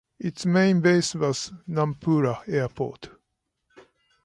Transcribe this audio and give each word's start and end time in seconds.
Its 0.17 0.47
main 0.47 0.81
base 0.81 1.13
was 1.13 1.53
Nampula 1.69 2.41
Airport. 2.49 3.11